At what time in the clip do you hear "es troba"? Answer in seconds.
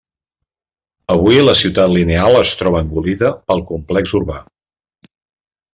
2.41-2.83